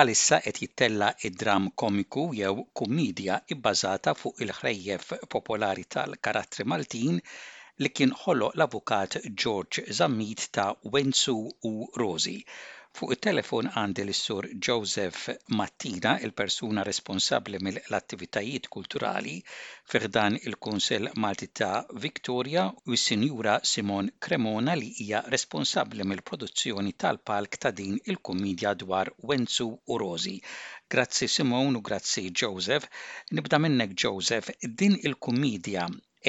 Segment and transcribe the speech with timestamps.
[0.00, 7.18] bħalissa qed jittella id-dram komiku jew kummedja bbażata fuq il-ħrejjef popolari tal-karattri Maltin
[7.84, 11.36] li kien ħoloq l-avukat George Zammit ta' Wenzu
[11.72, 11.74] u
[12.04, 12.38] Rosi
[12.98, 19.34] Fuq it-telefon għandi l-sur Joseph Mattina, il-persuna responsabbli mill-attivitajiet kulturali
[19.92, 21.76] ferdan il-Kunsel Malti ta'
[22.06, 29.68] Victoria u s-Sinjura Simon Cremona li hija responsabbli mill-produzzjoni tal-palk ta' din il-kumidja dwar Wenzu
[29.70, 30.34] u Rosi.
[30.96, 32.88] Grazzi Simon u grazzi Joseph.
[33.30, 34.50] Nibda minnek Joseph,
[34.82, 35.86] din il-kumidja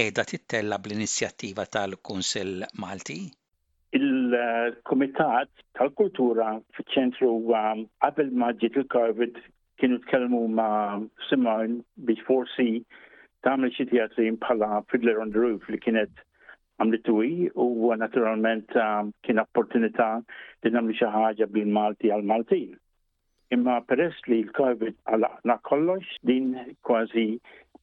[0.07, 3.19] edha tittella bl-inizjattiva tal-Kunsel Malti?
[4.35, 9.39] il komitat tal-Kultura fiċ-ċentru għabel um, ma ġiet il-COVID
[9.81, 12.67] kienu tkellmu ma' Simone biex forsi
[13.45, 16.23] tagħmel xi teatri bħala Fiddler on the Roof li kienet
[16.81, 20.09] għamlituwi u naturalment um, kien opportunità
[20.63, 22.75] li nagħmlu xi ħaġa bil-Malti għal Maltin.
[23.51, 26.53] Imma peress li l-COVID għalaqna kollox din
[26.87, 27.27] kważi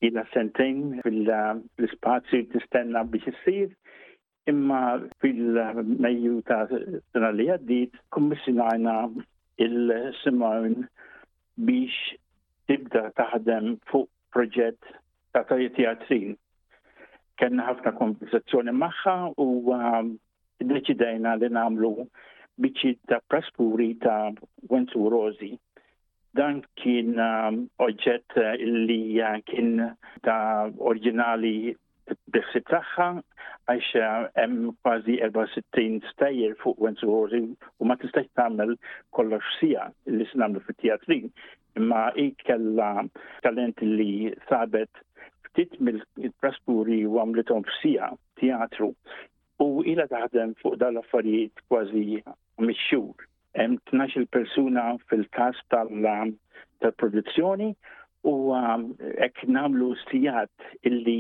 [0.05, 3.73] jina sentejn fil-spazju um, tistenna biex issir
[4.49, 4.83] Imma
[5.21, 5.51] fil
[6.03, 6.65] meju ta'
[7.13, 8.95] sena li għaddit, kummissinajna
[9.65, 10.77] il-Simon
[11.69, 12.15] biex
[12.71, 14.95] tibda taħdem fuq proġett
[15.37, 15.43] ta'
[15.77, 16.33] teatrin.
[17.39, 20.15] Kenna ħafna konversazzjoni maħħa u um,
[20.73, 22.09] deċidajna li namlu
[22.65, 24.21] biċi ta' praspuri ta'
[24.73, 25.53] Wenzu Rosi.
[26.37, 28.41] Dan kien um, oġġett
[28.89, 29.01] li
[29.51, 29.77] kien
[30.25, 30.41] ta'
[30.81, 31.55] oriġinali
[32.33, 33.13] biħsib taħħa
[33.69, 37.35] għax hemm kważi 64 stejjer fuq Wentworth
[37.85, 38.71] u ma tistax tagħmel
[39.17, 41.27] kollox sija li se nagħmlu fit-teatrin
[41.77, 42.89] imma hi kellha
[43.45, 45.03] talent li sabet
[45.51, 48.09] ftit mill-traspuri u għamlithom f'sija
[48.41, 48.89] teatru
[49.65, 52.23] u ila taħdem fuq dal-affarijiet kważi
[52.65, 53.27] mixxur.
[53.59, 57.73] Hemm tnax-il persuna fil-każ tal-produzzjoni
[58.33, 58.35] u
[59.21, 61.19] hekk nagħmlu sijat illi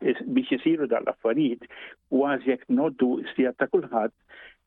[0.00, 1.64] biex jisiru dal-affarijiet
[2.18, 4.14] għaz jek noddu sija ta' kulħadd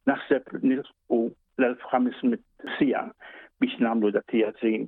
[0.10, 1.18] naħseb nisqu
[1.62, 2.42] l-1500
[2.78, 3.02] sija
[3.64, 4.86] biex namlu da' tijatrin.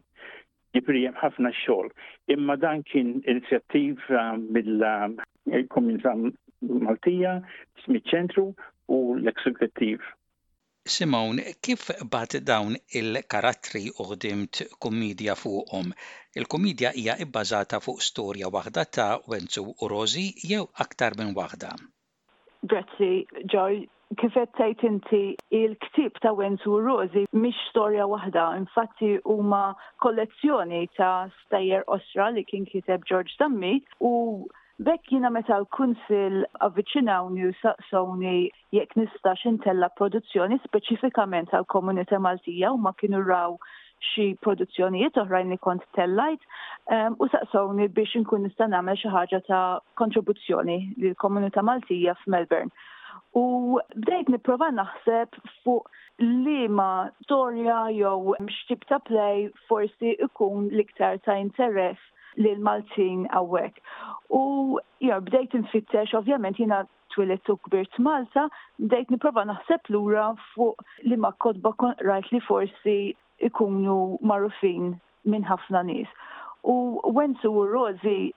[0.76, 1.90] Ġifri hemm ħafna xol.
[2.36, 6.32] Imma dan kien inizjattiva mill-Komunità eh,
[6.86, 7.38] Maltija,
[7.84, 8.46] smi ċentru
[8.92, 10.02] u l eksekutiv
[10.88, 15.88] Simon, kif bat dawn il-karattri uħdimt kummidja fuqhom?
[16.38, 21.72] Il-kummidja hija ibbażata fuq storja waħda ta' Wenzu u Rosi jew aktar minn waħda.
[22.74, 23.26] Grazzi,
[23.56, 23.80] Joy.
[24.22, 25.24] Kif qed tgħid inti
[25.64, 29.64] il-ktib ta' Wenzu u Rosi mhix storja waħda, infatti huma
[30.06, 34.14] kollezzjoni ta' stajer osra li kien kiteb George Dammi u
[34.76, 42.74] Bekk jina meta l-kunsil avviċinawni u saqsawni jekk nista xintella produzzjoni speċifikament għal komunità Maltija
[42.76, 43.54] u ma kienu raw
[44.10, 46.44] xi produzzjonijiet oħrajn li kont tellajt
[47.24, 49.62] u saqsawni biex inkun nista' nagħmel xi ħaġa ta'
[50.04, 52.74] kontribuzzjoni lill komunità Maltija f'Melbourne.
[53.32, 53.46] U
[53.96, 55.88] bdejt nipprova naħseb fuq
[56.44, 56.92] li ma
[57.24, 63.78] storja jew mxtib ta' play forsi ikun l-iktar ta' interess lil Maltin għawek.
[64.40, 68.48] U jgħar bdejt nfittex, ovvjament jina twilet u kbirt Malta,
[68.82, 71.74] bdejt niprofa naħseb lura fuq li ma kodba
[72.04, 72.96] rajt li forsi
[73.50, 76.10] ikunu marufin minn ħafna nis.
[76.64, 76.76] U
[77.14, 78.32] Wenzu u Rozi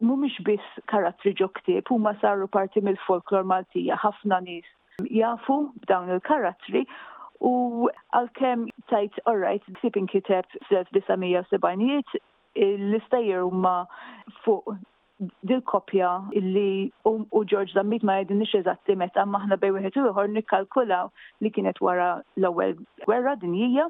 [0.00, 4.68] mumiex biss karattri ġoktib, huma saru parti mill-folklor Maltija, ħafna nis
[5.12, 6.84] jafu b'dawn il-karattri
[7.46, 7.86] u
[8.18, 12.18] għal-kem tajt, all right, sipin kiteb 1978,
[12.56, 13.86] l-istajjer huma
[14.44, 14.76] fuq
[15.42, 19.96] dil kopja illi um u George Zambit ma jedin nix eżatti meta maħna bej wieħed
[19.96, 21.10] u nikkalkulaw
[21.40, 23.88] li kienet wara l-ewwel gwerra dinjija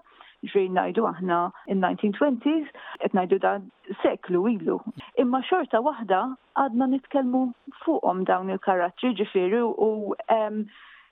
[0.51, 1.37] ġri najdu aħna
[1.67, 2.69] in-1920s,
[3.01, 3.59] et najdu da
[4.03, 4.79] seklu ilu.
[5.19, 6.21] Imma xorta wahda
[6.57, 7.41] għadna nitkelmu
[7.85, 10.15] fuqom dawn il-karattri ġifiri u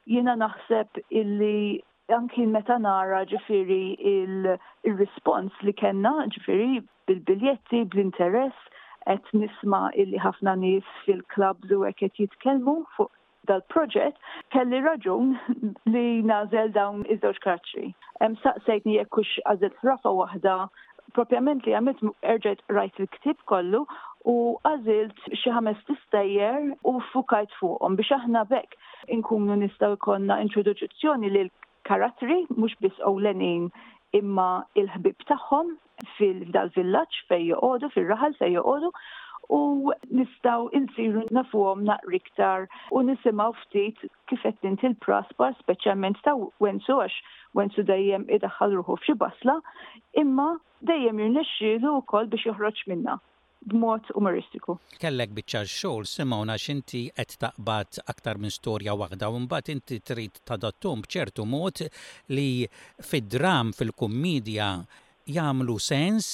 [0.06, 1.82] jiena naħseb illi
[2.14, 3.96] anki meta nara ġifiri
[4.86, 8.56] il-respons li kena ġifiri bil-biljetti, bl-interess,
[9.14, 13.10] et nisma illi ħafna nis fil-klabs u għek jitkelmu fuq
[13.50, 14.16] dal-proġett,
[14.56, 15.34] kelli raġun
[15.94, 17.90] li nażel dawn iż-żewġ karatri.
[18.20, 20.56] Hemm saqsejtni jekk hux għażilt rafa waħda
[21.18, 22.02] propjament li għamilt
[22.34, 23.84] erġet rajt il-ktib kollu
[24.32, 24.36] u
[24.72, 28.74] għazilt xi ħames tistejjer u fukajt fuqhom biex aħna bekk
[29.18, 31.54] inkunu nistgħu jkollna introduċizzjoni lil
[31.88, 33.66] karatri mhux biss lenin
[34.18, 34.48] imma
[34.80, 35.70] il-ħbib tagħhom
[36.16, 38.90] fil dal villaċ fejn joqogħdu fir-raħal fejn joqogħdu
[39.58, 42.64] u nistaw insiru nafuhom naqriktar
[43.00, 44.02] u nisimaw ftit
[44.32, 45.20] kif qed inti l
[45.60, 46.34] speċjalment ta'
[46.66, 47.20] Wensu għax
[47.60, 50.48] Wensu dejjem idaħħal ruħu fxibasla basla, imma
[50.90, 53.20] dejjem u wkoll biex joħroġ minna
[53.66, 54.76] b'mod umoristiku.
[55.02, 60.38] Kellek biċċar xogħol simawna x'inti qed taqbad aktar minn storja waħda u mbagħad inti trid
[60.46, 61.82] tadattum b'ċertu mod
[62.36, 62.66] li
[63.08, 64.68] fid-dram fil-kummedja
[65.38, 66.28] jagħmlu sens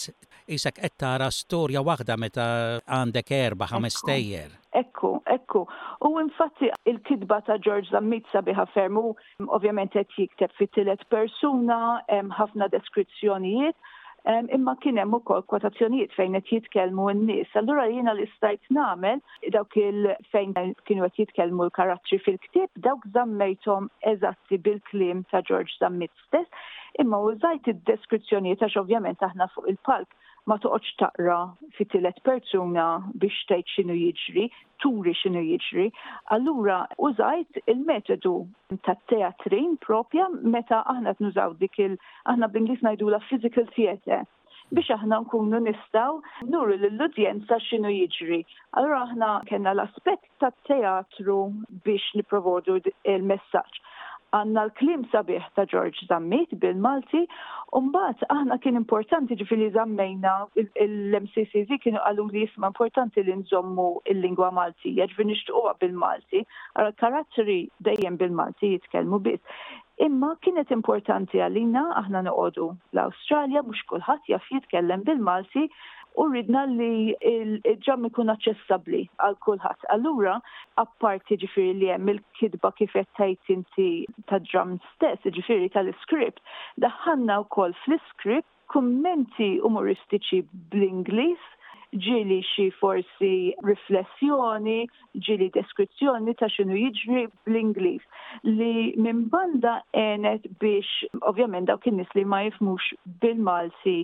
[0.52, 2.46] isek qed tara storja waħda meta
[2.84, 4.52] għandek erba' ħames tejjer.
[4.82, 5.64] Ekku, ekku.
[6.08, 9.14] U infatti il-kidba ta' George Zammit sabiħa fermu,
[9.48, 13.76] ovvjament qed jikteb fit-tielet persuna, hemm ħafna deskrizzjonijiet,
[14.30, 17.50] imma kien hemm ukoll kwotazzjonijiet fejn qed jitkellmu n-nies.
[17.58, 19.20] Allura jiena li stajt nagħmel
[19.56, 20.52] dawk il fejn
[20.86, 26.48] kienu qed jitkellmu l-karattri fil-ktieb, dawk żammejthom eżatti bil-kliem ta' George Zammit stess,
[27.02, 31.34] imma użajt id-deskrizzjonijiet għax ovvjament aħna fuq il-palk ma toqgħodx taqra
[31.76, 32.86] fi tielet persuna
[33.22, 34.46] biex tgħid x'inhu jiġri,
[34.82, 35.84] turi x'inhu jiġri.
[36.36, 38.32] Allura użajt il-metodu
[38.88, 41.94] ta' teatrin propja meta aħna nużaw dik il
[42.32, 44.26] aħna bl ngħidula physical theater
[44.74, 46.18] biex aħna nkunu nistaw
[46.50, 48.42] nuru l-udjenza xinu jiġri.
[48.76, 51.38] Allura aħna kena l-aspett ta' teatru
[51.86, 53.80] biex niprovodu il-messaġġ
[54.36, 57.24] għanna l-klim sabiħ ta' George Zammit bil-Malti,
[57.78, 64.50] Umbat, aħna kien importanti ġifiri zammejna l-MCCZ kienu għallu li jisma importanti li nżommu il-lingwa
[64.58, 66.42] Malti, ġifiri nishtuqa bil-Malti,
[66.76, 67.58] għara karatteri
[67.88, 69.40] dejjem bil-Malti jitkelmu bis.
[70.04, 75.68] Imma kienet importanti għalina aħna noqodu l-Australja, mux kullħat jaff jitkellem bil-Malti,
[76.20, 76.92] u ridna li
[77.32, 79.86] il-ġam ikun aċċessabbli għal kulħadd.
[79.94, 80.34] Allura,
[80.82, 83.88] apparti ġifiri li hemm il-kidba kif qed tajt inti
[84.30, 86.42] tad-dram stess, ġifiri tal-iskript,
[86.84, 91.50] daħanna wkoll fl-iskript kummenti umoristiċi bl-Ingliż
[92.04, 93.30] ġili xi forsi
[93.68, 94.76] riflessjoni,
[95.26, 98.06] ġili deskrizzjoni ta' xinu jiġri bl inglis
[98.48, 102.86] li minn banda enet biex ovvjament daw kien li ma jifmux
[103.20, 103.98] bil-Malti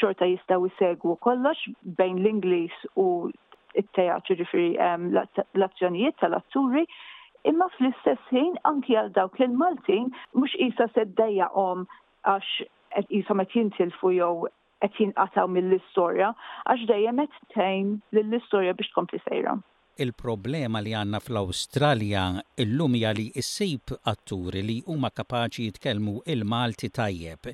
[0.00, 1.58] xorta jistaw jisegwu kollox
[2.00, 3.06] bejn l-Inglis u
[3.82, 6.84] it-teatru ġifiri l-azzjonijiet tal-atturi
[7.52, 10.10] imma fl-istess ħin anki għal dawk l-Maltin
[10.42, 11.84] mux jisa seddeja om
[12.34, 12.52] għax
[13.18, 14.34] jisa ma jintilfu jew
[14.86, 16.32] għet jinqataw mill-istoria
[16.72, 17.92] għax dejjem għet tejn
[18.22, 19.56] l-istoria biex tkompli sejra
[20.00, 22.22] il-problema li għanna fl-Australja
[22.64, 27.50] illum li s-sejb atturi li huma kapaċi jitkellmu il-Malti tajjeb.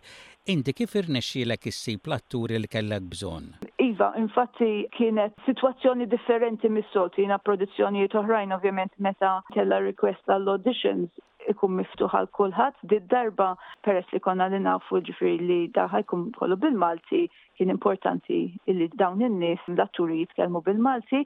[0.48, 3.50] Inti kif irnexxielek issib l-atturi li kellek bżonn?
[3.82, 11.10] Iva, infatti kienet situazzjoni differenti mis-solti, na produzzjoni oħrajn ovvjament meta kella request għall-auditions
[11.48, 12.80] ikun miftuħ għal kulħadd.
[12.90, 13.52] Di darba
[13.82, 17.22] peress li konna li nafu ġifri li daħħa jkun kollu bil-Malti
[17.58, 21.22] kien importanti illi dawn in-nies l-atturi jitkellmu bil-Malti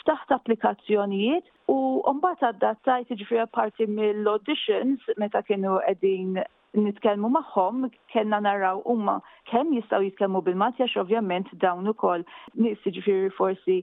[0.00, 1.76] ftaħt applikazzjonijiet u
[2.18, 6.38] mbagħad għadda tajt ġifri parti mill-auditions meta kienu qegħdin
[6.86, 9.16] nitkellmu magħhom kellna naraw huma
[9.52, 12.24] kemm jistgħu jitkellmu bil-mat ovvjament dawn ukoll
[12.64, 13.78] nies jiġifieri forsi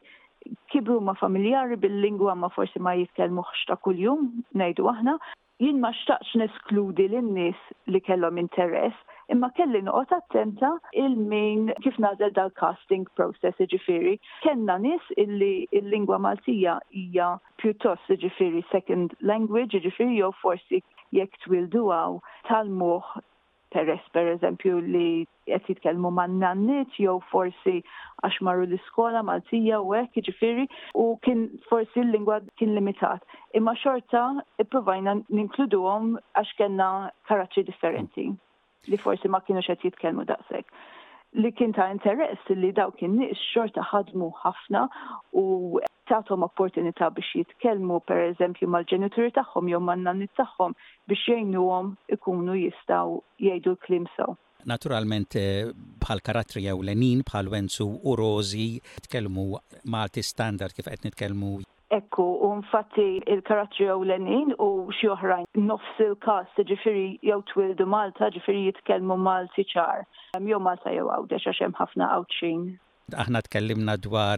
[0.71, 4.25] kibru ma familjari bil-lingwa ma forsi ma jitkellmu ta' kuljum
[4.57, 5.17] ngħidu aħna
[5.61, 8.97] jien ma xtaqx neskludi lin nies li kellhom interess
[9.33, 10.69] imma kelli noqgħod attenta
[11.01, 14.13] il-min kif nażel dal-casting process iġifiri.
[14.45, 15.49] Kenna nis illi
[15.79, 17.27] il-lingwa Maltija hija
[17.61, 20.81] pjuttost iġifiri second language iġifiri jew forsi
[21.19, 22.18] jekk twildu għaw
[22.49, 23.11] tal-muħ
[23.75, 25.06] peress per eżempju li
[25.45, 27.75] qed jitkellmu man nannit jew forsi
[28.25, 30.65] għax marru l-iskola Maltija u hekk jiġifieri
[30.97, 33.21] u kien forsi l-lingwa kien limitat.
[33.61, 34.25] Imma xorta
[34.65, 36.92] ippruvajna ninkluduhom għax kellna
[37.30, 38.31] karatteri differenti
[38.92, 40.69] li forsi ma kienu xed jitkelmu daqsek.
[41.42, 44.86] Li kien ta' interess li daw kien nis xorta ħadmu ħafna
[45.42, 50.74] u tatom opportunità biex jitkelmu per eżempju mal-ġenituri tagħhom jew man-nanni tagħhom
[51.12, 54.07] biex jgħinuhom ikunu jistgħu jgħidu l-klim
[54.69, 55.69] Naturalment eh,
[56.04, 58.74] bħal karatri jew lenin bħal wensu u Rozi
[59.06, 59.48] tkellmu
[59.94, 61.54] Malti standard kif qed nitkellmu
[61.95, 64.67] Ekku, u fatti il-karattri ewlenin u
[64.97, 70.03] xi oħrajn nofs il-kas, ġifiri jew twildu Malta, ġifiri jitkellmu Malti ċar.
[70.51, 72.61] Jew Malta jew għaw, għax hemm ħafna għawdxin.
[73.23, 74.37] Aħna tkellimna dwar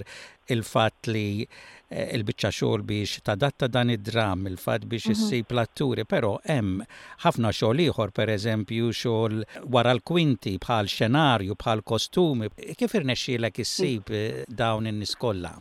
[0.55, 5.11] il-fat li eh, il-bicċa xogħol biex tadatta dan id-dram, il-fat biex mhm.
[5.17, 6.85] issib l-atturi, però hemm
[7.25, 9.41] ħafna xogħol ieħor, pereżempju xogħol
[9.75, 12.47] wara l-kwinti bħal xenarju, bħal kostumi,
[12.79, 15.51] kif irnexxielek issib eh, dawn in-nies kollha?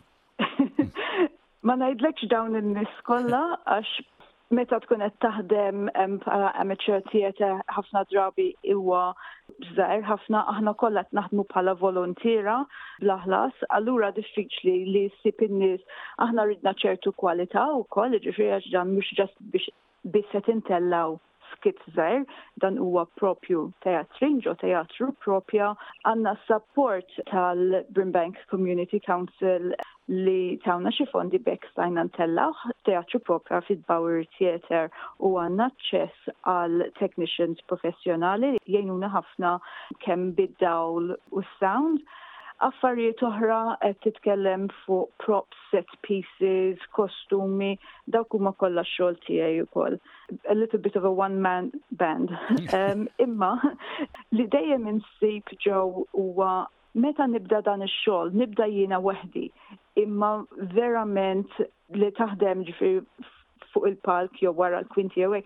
[1.67, 3.39] Ma ngħidlekx dawn in-nies kollha
[3.73, 3.89] għax
[4.59, 5.83] meta tkun qed taħdem
[6.23, 9.03] bħala amateur theatre eh, ħafna drabi huwa
[9.67, 12.55] bżgħir ħafna aħna kollha qed naħdmu bħala volontiera
[13.03, 15.85] bl-aħlas, allura diffiċli li ssib in-nies
[16.25, 19.69] aħna ridna ċertu kwalità wkoll, ġifieri għax dan mhux ġast biex
[20.17, 21.19] biss qed intellaw
[21.61, 22.23] skit żgħir
[22.63, 25.69] dan huwa propju teatrin ġo teatru propja
[26.09, 29.73] għandna support tal-Brimbank Community Council
[30.11, 32.55] li tawna xi fondi bekk stajna ntellaw
[32.89, 34.89] teatru propja fit bower Theater
[35.29, 39.55] u għanna ċess għal technicians professjonali jgħinuna ħafna
[40.05, 42.01] kemm bid-dawl u sound
[42.65, 47.71] affarijiet oħra qed titkellem fuq props, set pieces, kostumi,
[48.13, 49.97] dawk huma kollha x-xogħol tiegħi wkoll.
[50.53, 52.31] A little bit of a one man band.
[52.77, 53.51] um, imma
[54.37, 56.51] li dejjem insib ġew huwa
[56.93, 59.47] meta nibda dan ix-xogħol, nibda jiena waħdi,
[60.05, 60.31] imma
[60.77, 61.57] verament
[61.97, 62.93] li taħdem ġifi
[63.73, 65.41] fuq il-palk jew wara l-kwinti jew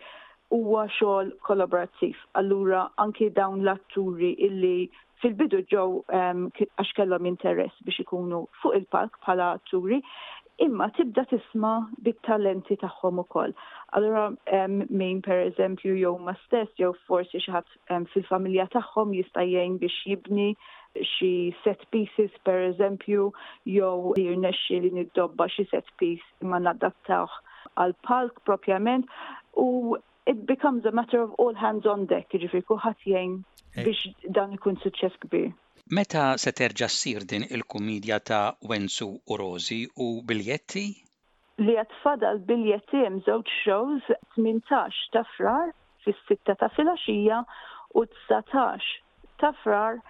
[0.53, 2.19] huwa xogħol kollaborattiv.
[2.41, 4.89] Allura anki dawn l-atturi illi
[5.23, 9.99] fil-bidu ġew għax um, kellhom interess biex ikunu fuq il palk bħala atturi,
[10.65, 11.71] imma tibda tisma
[12.05, 13.55] bit-talenti tagħhom ukoll.
[13.97, 14.27] Allura
[15.01, 19.97] min per eżempju jew ma stess jew forsi xi ħadd fil-familja tagħhom jista' jgħin biex
[20.11, 20.49] jibni
[20.95, 21.33] xi
[21.65, 23.27] set pieces per eżempju
[23.73, 27.35] jew jirnexxi li niddobba xi set piece imma nadattawh
[27.83, 29.09] għal palk propjament
[29.59, 29.97] u
[30.27, 33.33] it becomes a matter of all hands on deck, ġifri kuħat jgħin
[33.75, 33.85] eh.
[33.85, 35.51] biex dan ikun suċċess kbir.
[35.97, 40.85] Meta se terġa' ssir din il-kumidja ta' Wensu u Rosi u biljetti?
[41.61, 45.69] Li l biljetti hemm żewġ shows 18 ta' frar
[46.05, 47.43] fis-sitta ta' filgħaxija
[48.01, 48.89] u 19
[49.43, 50.01] ta' frar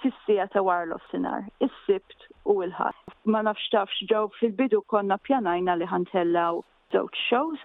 [0.00, 2.96] fis-sija ta' warlo sinar, is-sibt u l ħar
[3.30, 6.64] Ma nafx tafx ġew fil-bidu konna pjanajna li ħantellaw
[6.96, 7.60] żewġ shows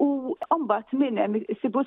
[0.00, 0.14] u
[0.48, 1.34] għombat minn hemm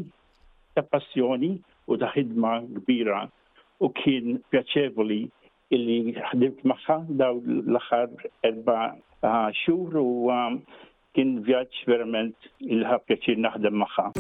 [0.74, 1.52] ta' passjoni
[1.86, 3.22] u ta' ħidma kbira
[3.78, 5.22] u kien pjaċevoli
[5.78, 6.00] illi
[6.32, 8.10] ħdimt maħħa daw l-axar
[8.50, 8.80] erba
[9.22, 10.58] uh, xur u um,
[11.14, 14.18] kien vjaċ verament il-ħab pjaċir naħdem maħħa.